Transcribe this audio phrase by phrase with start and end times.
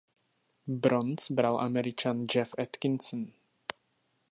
[0.67, 3.35] Bronz bral Američan Jeff Atkinson.